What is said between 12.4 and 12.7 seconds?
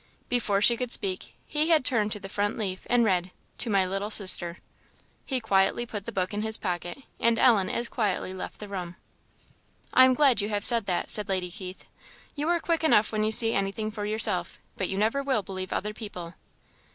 are